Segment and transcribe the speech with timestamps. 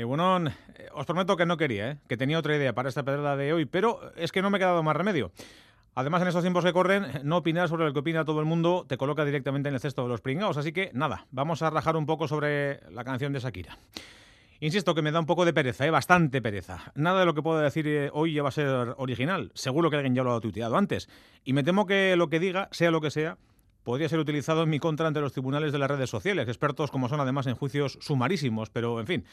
[0.00, 1.98] Y bueno, eh, os prometo que no quería, ¿eh?
[2.08, 4.58] que tenía otra idea para esta pedra de hoy, pero es que no me he
[4.58, 5.30] quedado más remedio.
[5.94, 8.86] Además, en estos tiempos que corren, no opinar sobre lo que opina todo el mundo
[8.88, 10.56] te coloca directamente en el cesto de los pringados.
[10.56, 13.76] Así que nada, vamos a rajar un poco sobre la canción de Shakira.
[14.60, 15.90] Insisto que me da un poco de pereza, ¿eh?
[15.90, 16.92] bastante pereza.
[16.94, 19.52] Nada de lo que puedo decir eh, hoy ya va a ser original.
[19.52, 21.10] Seguro que alguien ya lo ha tuiteado antes.
[21.44, 23.36] Y me temo que lo que diga, sea lo que sea,
[23.84, 27.08] podría ser utilizado en mi contra ante los tribunales de las redes sociales, expertos como
[27.08, 28.70] son además en juicios sumarísimos.
[28.70, 29.24] Pero, en fin,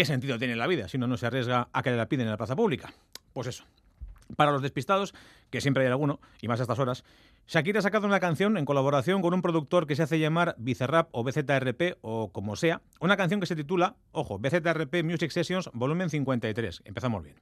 [0.00, 2.24] ¿qué sentido tiene la vida si uno no se arriesga a que le la piden
[2.24, 2.90] en la plaza pública?
[3.34, 3.64] Pues eso.
[4.34, 5.12] Para los despistados,
[5.50, 7.04] que siempre hay alguno, y más a estas horas,
[7.46, 11.10] Shakira ha sacado una canción en colaboración con un productor que se hace llamar Bizarrap
[11.12, 16.08] o BZRP o como sea, una canción que se titula, ojo, BZRP Music Sessions Volumen
[16.08, 16.80] 53.
[16.86, 17.36] Empezamos bien.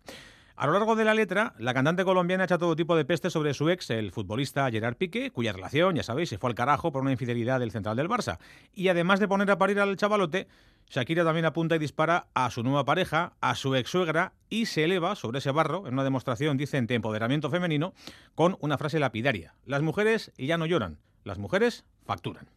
[0.59, 3.55] A lo largo de la letra, la cantante colombiana echa todo tipo de peste sobre
[3.55, 7.03] su ex, el futbolista Gerard Piqué, cuya relación, ya sabéis, se fue al carajo por
[7.03, 8.39] una infidelidad del central del Barça.
[8.75, 10.49] Y además de poner a parir al chavalote,
[10.89, 14.83] Shakira también apunta y dispara a su nueva pareja, a su ex suegra, y se
[14.83, 17.95] eleva sobre ese barro en una demostración, dicen, de empoderamiento femenino,
[18.35, 19.55] con una frase lapidaria.
[19.65, 22.49] Las mujeres ya no lloran, las mujeres facturan.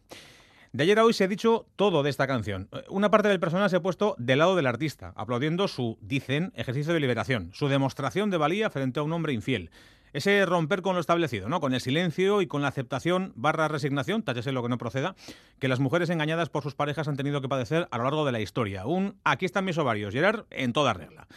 [0.72, 2.70] De ayer a hoy se ha dicho todo de esta canción.
[2.88, 6.94] Una parte del personal se ha puesto del lado del artista, aplaudiendo su, dicen, ejercicio
[6.94, 9.70] de liberación, su demostración de valía frente a un hombre infiel.
[10.14, 11.60] Ese romper con lo establecido, ¿no?
[11.60, 15.14] Con el silencio y con la aceptación barra resignación, táchese lo que no proceda,
[15.58, 18.32] que las mujeres engañadas por sus parejas han tenido que padecer a lo largo de
[18.32, 18.86] la historia.
[18.86, 21.28] Un aquí están mis ovarios, Gerard, en toda regla.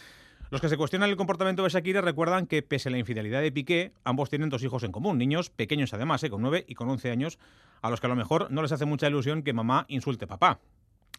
[0.48, 3.50] Los que se cuestionan el comportamiento de Shakira recuerdan que, pese a la infidelidad de
[3.50, 6.30] Piqué, ambos tienen dos hijos en común, niños pequeños además, ¿eh?
[6.30, 7.38] con 9 y con 11 años,
[7.82, 10.60] a los que a lo mejor no les hace mucha ilusión que mamá insulte papá.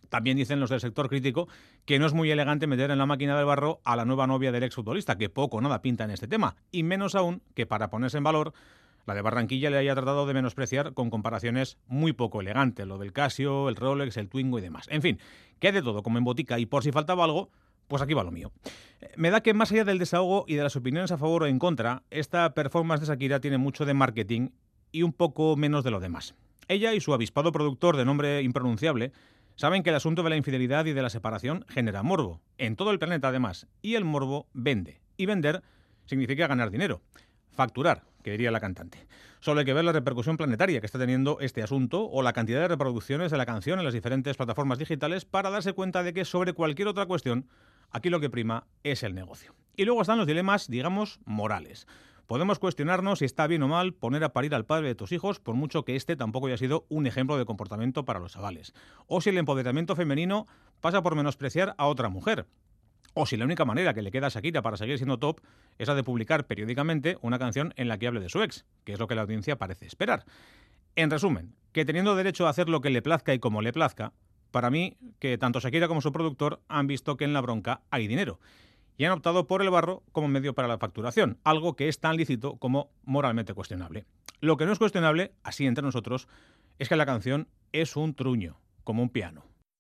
[0.08, 1.50] También dicen los del sector crítico
[1.86, 4.54] que no es muy elegante meter en la máquina del barro a la nueva novia
[4.54, 7.90] del exfutbolista, que poco o nada pinta en este tema, y menos aún que para
[7.90, 8.54] ponerse en valor
[9.06, 13.14] la de Barranquilla le haya tratado de menospreciar con comparaciones muy poco elegantes, lo del
[13.14, 14.86] Casio, el Rolex, el Twingo y demás.
[14.90, 15.20] En fin,
[15.60, 17.50] que de todo como en botica y por si faltaba algo,
[17.88, 18.52] pues aquí va lo mío.
[19.16, 21.60] Me da que más allá del desahogo y de las opiniones a favor o en
[21.60, 24.50] contra, esta performance de Shakira tiene mucho de marketing
[24.92, 26.36] y un poco menos de lo demás.
[26.68, 29.12] Ella y su avispado productor de nombre impronunciable
[29.56, 32.92] saben que el asunto de la infidelidad y de la separación genera morbo, en todo
[32.92, 35.02] el planeta además, y el morbo vende.
[35.18, 35.64] Y vender
[36.06, 37.02] significa ganar dinero.
[37.52, 39.08] Facturar, que diría la cantante.
[39.40, 42.60] Solo hay que ver la repercusión planetaria que está teniendo este asunto o la cantidad
[42.60, 46.26] de reproducciones de la canción en las diferentes plataformas digitales para darse cuenta de que
[46.26, 47.48] sobre cualquier otra cuestión
[47.92, 49.56] Aquí lo que prima es el negocio.
[49.76, 51.88] Y luego están los dilemas, digamos, morales.
[52.28, 55.40] Podemos cuestionarnos si está bien o mal poner a parir al padre de tus hijos,
[55.40, 58.74] por mucho que este tampoco haya sido un ejemplo de comportamiento para los chavales.
[59.08, 60.46] O si el empoderamiento femenino
[60.82, 62.46] pasa por menospreciar a otra mujer.
[63.14, 65.40] O si la única manera que le queda a Shakira para seguir siendo top
[65.78, 68.94] es la de publicar periódicamente una canción en la que hable de su ex, que
[68.94, 70.26] es lo que la audiencia parece esperar.
[70.96, 74.12] En resumen, que teniendo derecho a hacer lo que le plazca y como le plazca,
[74.58, 78.08] para mí, que tanto Shakira como su productor han visto que en la bronca hay
[78.08, 78.40] dinero
[78.98, 82.18] y han optado por el barro como medio para la facturación, algo que es tan
[82.18, 84.08] lícito como moralmente cuestionable.
[84.42, 86.28] Lo que no es cuestionable, así entre nosotros,
[86.80, 89.44] es que la canción es un truño, como un piano.